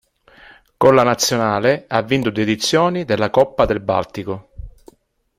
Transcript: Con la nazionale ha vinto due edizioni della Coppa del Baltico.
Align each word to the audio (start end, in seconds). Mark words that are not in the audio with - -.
Con 0.77 0.95
la 0.95 1.03
nazionale 1.03 1.85
ha 1.87 2.01
vinto 2.01 2.31
due 2.31 2.41
edizioni 2.41 3.05
della 3.05 3.29
Coppa 3.29 3.65
del 3.67 3.81
Baltico. 3.81 4.49